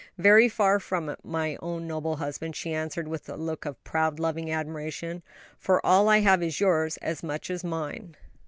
"Very 0.17 0.49
far 0.49 0.79
from 0.79 1.09
it, 1.09 1.19
my 1.23 1.59
own 1.61 1.85
noble 1.85 2.15
husband," 2.15 2.55
she 2.55 2.73
answered, 2.73 3.07
with 3.07 3.29
a 3.29 3.35
look 3.35 3.65
of 3.65 3.83
proud, 3.83 4.19
loving 4.19 4.51
admiration; 4.51 5.21
"for 5.59 5.79
all 5.85 6.09
I 6.09 6.21
have 6.21 6.41
is 6.41 6.59
yours 6.59 6.97
as 7.03 7.21
much 7.21 7.51
as 7.51 7.63
mine." 7.63 8.15